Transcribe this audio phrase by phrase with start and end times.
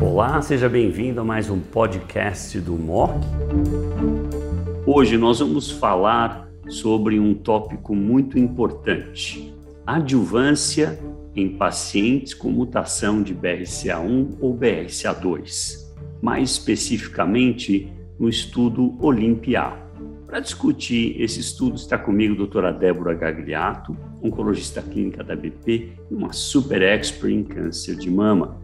[0.00, 3.12] Olá, seja bem-vindo a mais um podcast do MOC.
[4.86, 9.54] Hoje nós vamos falar sobre um tópico muito importante:
[9.86, 10.98] adjuvância
[11.34, 19.72] em pacientes com mutação de BRCA1 ou BRCA2, mais especificamente no estudo Olympia.
[20.32, 26.14] Para discutir esse estudo está comigo a doutora Débora Gagliato, oncologista clínica da BP e
[26.14, 28.58] uma super expert em câncer de mama.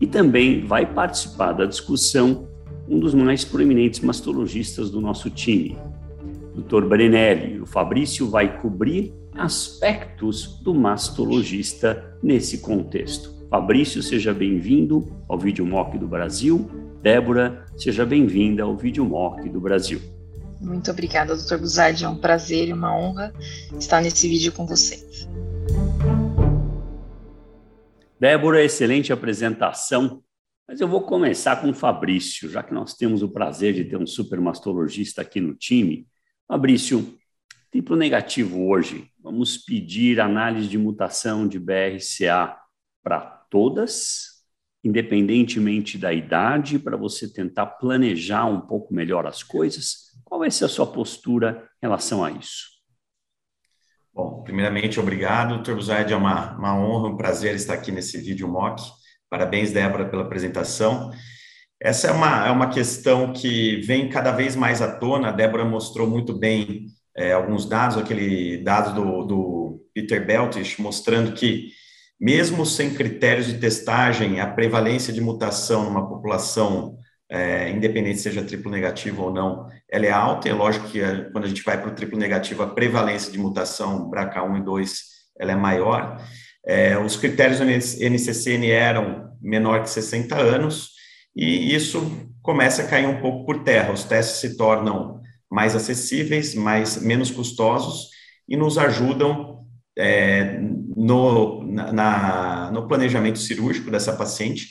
[0.00, 2.48] E também vai participar da discussão
[2.88, 5.78] um dos mais proeminentes mastologistas do nosso time,
[6.56, 6.84] Dr.
[6.86, 7.60] Brenelli.
[7.60, 13.32] O Fabrício vai cobrir aspectos do mastologista nesse contexto.
[13.48, 16.68] Fabrício, seja bem-vindo ao Vídeo Mock do Brasil.
[17.00, 20.15] Débora, seja bem-vinda ao Vídeo Mock do Brasil.
[20.66, 21.58] Muito obrigada, Dr.
[21.58, 22.04] Buzardi.
[22.04, 23.32] É um prazer e uma honra
[23.78, 24.98] estar nesse vídeo com você.
[28.18, 30.24] Débora, excelente apresentação.
[30.66, 33.96] Mas eu vou começar com o Fabrício, já que nós temos o prazer de ter
[33.96, 36.08] um super mastologista aqui no time.
[36.48, 37.16] Fabrício,
[37.70, 39.08] triplo negativo hoje.
[39.22, 42.56] Vamos pedir análise de mutação de BRCA
[43.04, 44.42] para todas,
[44.82, 50.05] independentemente da idade, para você tentar planejar um pouco melhor as coisas.
[50.36, 52.66] Qual vai ser a sua postura em relação a isso?
[54.12, 55.72] Bom, primeiramente, obrigado, Dr.
[55.72, 58.82] Buzaid, é uma, uma honra, um prazer estar aqui nesse vídeo mock.
[59.30, 61.10] Parabéns, Débora, pela apresentação.
[61.80, 65.64] Essa é uma, é uma questão que vem cada vez mais à tona, a Débora
[65.64, 71.70] mostrou muito bem é, alguns dados, aquele dado do, do Peter Beltish, mostrando que,
[72.20, 76.98] mesmo sem critérios de testagem, a prevalência de mutação numa população
[77.28, 81.44] é, independente seja triplo negativo ou não, ela é alta, é lógico que é, quando
[81.44, 85.00] a gente vai para o triplo negativo, a prevalência de mutação BRCA1 e 2
[85.38, 86.20] ela é maior.
[86.66, 90.90] É, os critérios do NCCN eram menor que 60 anos,
[91.34, 93.92] e isso começa a cair um pouco por terra.
[93.92, 98.08] Os testes se tornam mais acessíveis, mais menos custosos
[98.48, 99.64] e nos ajudam
[99.98, 100.58] é,
[100.96, 104.68] no, na, no planejamento cirúrgico dessa paciente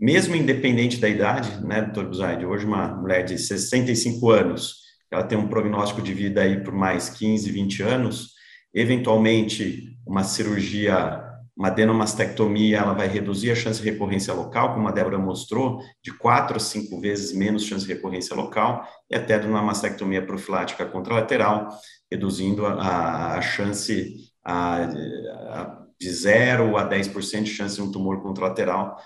[0.00, 4.76] mesmo independente da idade, né, doutor Buzaide, hoje uma mulher de 65 anos,
[5.10, 8.32] ela tem um prognóstico de vida aí por mais 15, 20 anos,
[8.72, 11.24] eventualmente uma cirurgia,
[11.56, 16.12] uma adenomastectomia, ela vai reduzir a chance de recorrência local, como a Débora mostrou, de
[16.12, 20.86] 4 a 5 vezes menos chance de recorrência local, e até de uma mastectomia profilática
[20.86, 21.68] contralateral,
[22.10, 24.14] reduzindo a, a chance
[24.44, 28.96] a, a, de 0 a 10% de chance de um tumor contralateral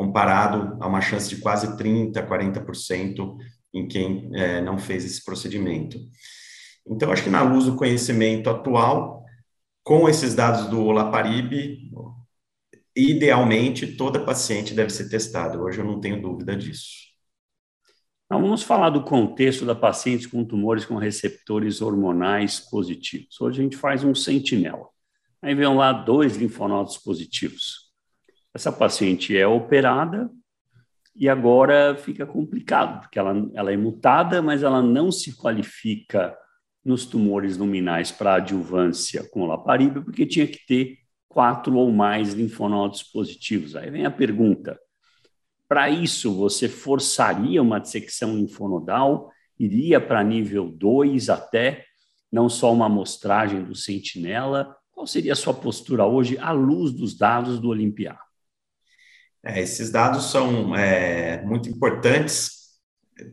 [0.00, 3.36] comparado a uma chance de quase 30%, 40%
[3.74, 5.98] em quem é, não fez esse procedimento.
[6.88, 9.22] Então, acho que na luz do conhecimento atual,
[9.84, 11.52] com esses dados do Olaparib,
[12.96, 15.60] idealmente toda paciente deve ser testada.
[15.60, 17.10] Hoje eu não tenho dúvida disso.
[18.24, 23.38] Então, vamos falar do contexto da paciente com tumores com receptores hormonais positivos.
[23.38, 24.88] Hoje a gente faz um sentinela.
[25.42, 27.89] Aí vem lá dois linfonodos positivos.
[28.54, 30.30] Essa paciente é operada
[31.14, 36.36] e agora fica complicado, porque ela, ela é mutada, mas ela não se qualifica
[36.84, 43.02] nos tumores luminais para adjuvância com olaparib, porque tinha que ter quatro ou mais linfonodos
[43.02, 43.76] positivos.
[43.76, 44.78] Aí vem a pergunta:
[45.68, 49.30] para isso, você forçaria uma dissecção linfonodal?
[49.58, 51.84] Iria para nível 2 até,
[52.32, 54.74] não só uma amostragem do sentinela?
[54.90, 58.29] Qual seria a sua postura hoje à luz dos dados do Olimpiar?
[59.44, 62.60] É, esses dados são é, muito importantes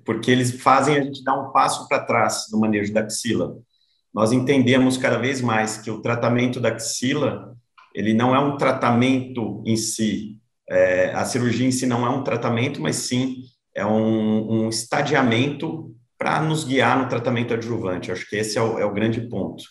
[0.05, 3.57] porque eles fazem a gente dar um passo para trás no manejo da axila.
[4.13, 7.55] Nós entendemos cada vez mais que o tratamento da axila
[7.93, 10.37] ele não é um tratamento em si,
[10.69, 13.43] é, a cirurgia em si não é um tratamento, mas sim
[13.73, 18.11] é um, um estadiamento para nos guiar no tratamento adjuvante.
[18.11, 19.63] Acho que esse é o, é o grande ponto.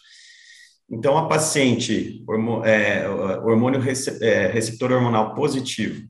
[0.91, 2.25] Então, a paciente
[2.65, 3.81] é, hormônio
[4.23, 6.03] é, receptor hormonal positivo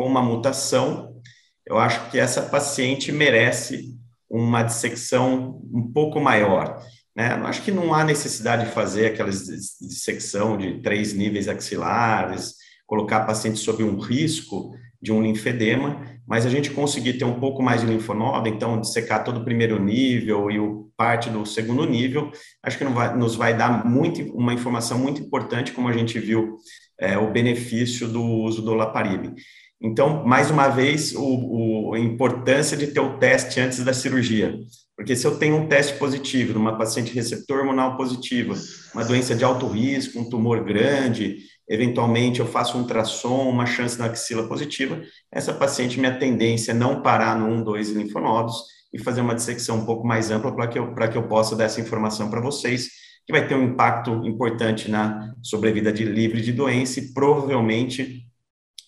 [0.00, 1.20] com uma mutação,
[1.66, 3.98] eu acho que essa paciente merece
[4.30, 6.82] uma dissecção um pouco maior.
[7.14, 7.36] Né?
[7.38, 12.54] Eu acho que não há necessidade de fazer aquela dissecção de três níveis axilares,
[12.86, 17.38] colocar a paciente sob um risco de um linfedema, mas a gente conseguir ter um
[17.38, 21.84] pouco mais de linfonodo, então dissecar todo o primeiro nível e o parte do segundo
[21.84, 22.32] nível,
[22.62, 26.56] acho que vai, nos vai dar muito, uma informação muito importante, como a gente viu
[26.98, 29.34] é, o benefício do uso do Laparib.
[29.82, 34.60] Então, mais uma vez, o, o, a importância de ter o teste antes da cirurgia.
[34.94, 38.54] Porque se eu tenho um teste positivo numa paciente receptor hormonal positiva,
[38.92, 43.98] uma doença de alto risco, um tumor grande, eventualmente eu faço um ultrassom, uma chance
[43.98, 45.00] na axila positiva,
[45.32, 48.56] essa paciente, minha tendência é não parar no 1, 2 linfonodos
[48.92, 51.64] e fazer uma dissecção um pouco mais ampla para que, eu, que eu possa dar
[51.64, 52.88] essa informação para vocês,
[53.26, 58.26] que vai ter um impacto importante na sobrevida de livre de doença e provavelmente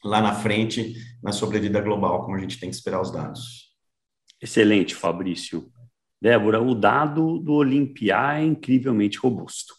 [0.05, 3.73] lá na frente na sobrevida global, como a gente tem que esperar os dados.
[4.41, 5.71] Excelente, Fabrício.
[6.21, 9.75] Débora, o dado do Olimpiar é incrivelmente robusto.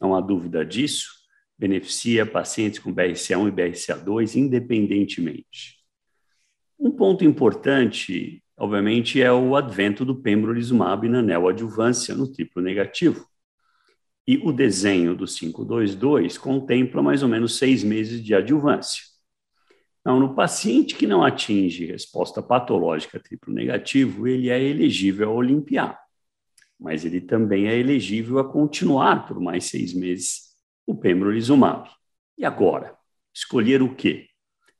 [0.00, 1.08] Não há dúvida disso.
[1.58, 5.78] Beneficia pacientes com BRCA1 e BRCA2 independentemente.
[6.78, 13.26] Um ponto importante, obviamente, é o advento do pembrolizumab na neoadjuvância no triplo negativo.
[14.26, 19.09] E o desenho do 522 contempla mais ou menos seis meses de adjuvância.
[20.00, 26.00] Então, no paciente que não atinge resposta patológica triplo negativo, ele é elegível a olimpiar,
[26.78, 30.54] mas ele também é elegível a continuar por mais seis meses
[30.86, 31.88] o pembrolizumab.
[32.38, 32.96] E agora?
[33.34, 34.26] Escolher o quê?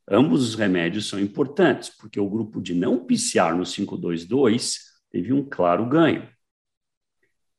[0.09, 4.79] Ambos os remédios são importantes, porque o grupo de não PCR no 522
[5.11, 6.29] teve um claro ganho.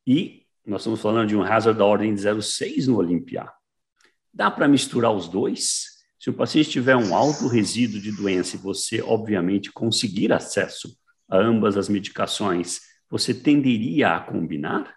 [0.06, 3.54] E nós estamos falando de um hazard da ordem de 0,6 no Olimpiar.
[4.34, 5.91] Dá para misturar os dois?
[6.22, 10.96] Se o paciente tiver um alto resíduo de doença e você, obviamente, conseguir acesso
[11.28, 12.80] a ambas as medicações,
[13.10, 14.96] você tenderia a combinar?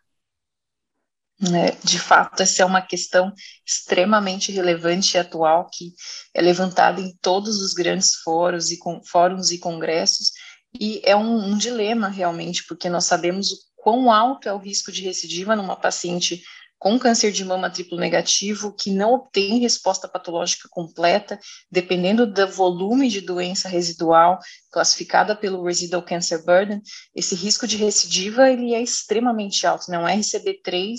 [1.41, 3.33] É, de fato, essa é uma questão
[3.67, 5.95] extremamente relevante e atual que
[6.35, 10.31] é levantada em todos os grandes fóruns e, com, fóruns e congressos,
[10.79, 14.93] e é um, um dilema realmente, porque nós sabemos o quão alto é o risco
[14.93, 16.43] de recidiva numa paciente
[16.85, 21.41] com câncer de mama triplo negativo que não obtém resposta patológica completa,
[21.73, 24.39] dependendo do volume de doença residual
[24.71, 26.83] classificada pelo Residual Cancer Burden,
[27.17, 30.99] esse risco de recidiva ele é extremamente alto, não é RCB3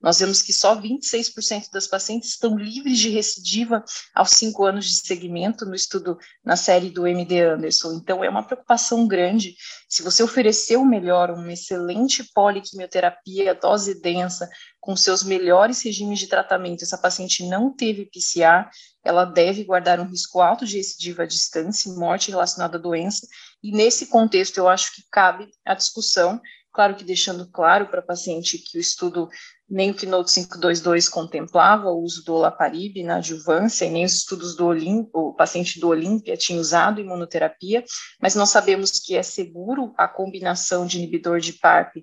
[0.00, 3.84] nós vemos que só 26% das pacientes estão livres de recidiva
[4.14, 7.94] aos cinco anos de segmento no estudo na série do MD Anderson.
[7.94, 9.56] Então, é uma preocupação grande.
[9.88, 14.48] Se você oferecer o melhor, uma excelente poliquimioterapia, dose densa,
[14.80, 18.70] com seus melhores regimes de tratamento, essa paciente não teve PCA,
[19.04, 23.26] ela deve guardar um risco alto de recidiva à distância, morte relacionada à doença,
[23.62, 26.40] e nesse contexto eu acho que cabe a discussão
[26.76, 29.30] claro que deixando claro para a paciente que o estudo
[29.68, 34.54] nem o Keynote 522 contemplava o uso do olaparib na adjuvância, e nem os estudos
[34.54, 37.82] do Olimp, o paciente do Olímpia tinha usado imunoterapia,
[38.20, 41.96] mas nós sabemos que é seguro a combinação de inibidor de PARP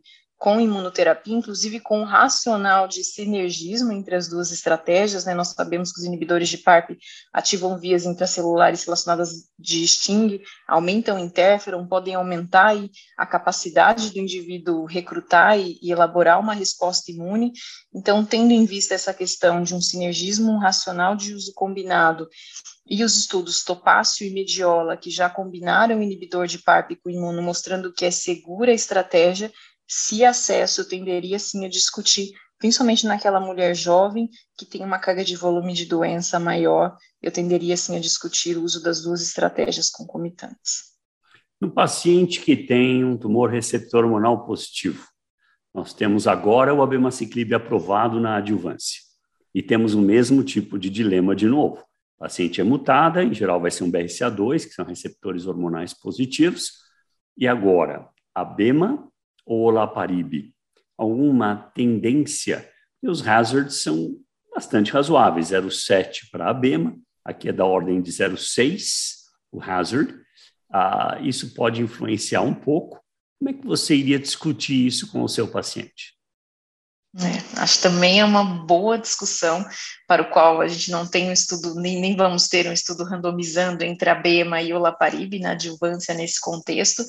[0.44, 5.34] com imunoterapia, inclusive com um racional de sinergismo entre as duas estratégias, né?
[5.34, 6.98] Nós sabemos que os inibidores de PARP
[7.32, 12.76] ativam vias intracelulares relacionadas de Sting, aumentam o interferon, podem aumentar
[13.18, 17.54] a capacidade do indivíduo recrutar e, e, elaborar uma resposta imune.
[17.96, 22.28] Então, tendo em vista essa questão de um sinergismo um racional de uso combinado
[22.86, 27.42] e os estudos Topácio e Mediola, que já combinaram o inibidor de PARP com imuno,
[27.42, 29.50] mostrando que é segura a estratégia,
[29.88, 35.24] se acesso, eu tenderia sim a discutir, principalmente naquela mulher jovem que tem uma carga
[35.24, 39.90] de volume de doença maior, eu tenderia sim a discutir o uso das duas estratégias
[39.90, 40.94] concomitantes.
[41.60, 45.08] No paciente que tem um tumor receptor hormonal positivo,
[45.74, 49.02] nós temos agora o abemaciclib aprovado na adjuvância
[49.54, 51.84] e temos o mesmo tipo de dilema de novo.
[52.18, 56.72] O paciente é mutada, em geral vai ser um BRCA2, que são receptores hormonais positivos,
[57.38, 59.12] e agora, abema
[59.46, 60.54] ou olaparib?
[60.98, 62.70] Alguma tendência?
[63.02, 64.18] E os hazards são
[64.54, 70.14] bastante razoáveis, 0,7 para a BEMA, aqui é da ordem de 0,6 o hazard.
[70.72, 73.00] Ah, isso pode influenciar um pouco.
[73.40, 76.14] Como é que você iria discutir isso com o seu paciente?
[77.16, 79.64] É, acho também é uma boa discussão
[80.08, 83.04] para o qual a gente não tem um estudo, nem, nem vamos ter um estudo
[83.04, 87.04] randomizando entre a BEMA e o Laparib na adjuvância nesse contexto,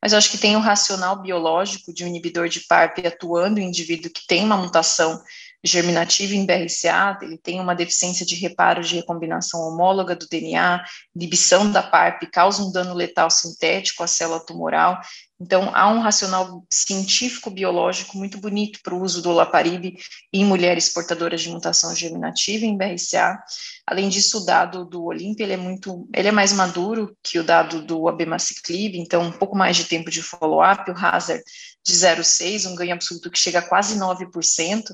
[0.00, 4.10] mas acho que tem um racional biológico de um inibidor de PARP atuando em indivíduo
[4.10, 5.22] que tem uma mutação
[5.64, 10.82] germinativa em BRCA, ele tem uma deficiência de reparo de recombinação homóloga do DNA,
[11.14, 14.98] inibição da PARP, causa um dano letal sintético à célula tumoral,
[15.42, 19.96] então, há um racional científico-biológico muito bonito para o uso do olaparib
[20.32, 23.42] em mulheres portadoras de mutação germinativa em BRCA.
[23.84, 27.44] Além disso, o dado do Olympia ele é muito, ele é mais maduro que o
[27.44, 31.42] dado do abemaciclib, então um pouco mais de tempo de follow-up, o hazard
[31.84, 34.84] de 0,6, um ganho absoluto que chega a quase 9%.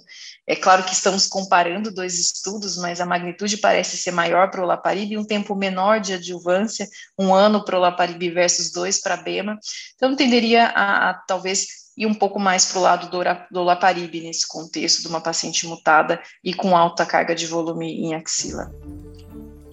[0.47, 4.65] É claro que estamos comparando dois estudos, mas a magnitude parece ser maior para o
[4.65, 6.89] olaparib e um tempo menor de adjuvância,
[7.19, 9.59] um ano para o olaparib versus dois para a BEMA.
[9.95, 11.67] Então, tenderia a, a talvez
[11.97, 13.19] e um pouco mais para o lado do,
[13.51, 18.71] do nesse contexto de uma paciente mutada e com alta carga de volume em axila.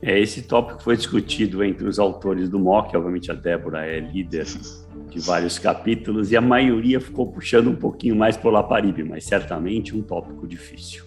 [0.01, 4.45] É, esse tópico foi discutido entre os autores do MOC, obviamente a Débora é líder
[5.09, 9.23] de vários capítulos, e a maioria ficou puxando um pouquinho mais para o Laparib, mas
[9.25, 11.05] certamente um tópico difícil.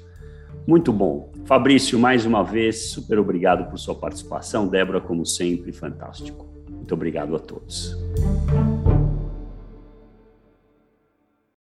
[0.67, 1.33] Muito bom.
[1.45, 4.69] Fabrício, mais uma vez, super obrigado por sua participação.
[4.69, 6.47] Débora, como sempre, fantástico.
[6.71, 7.97] Muito obrigado a todos.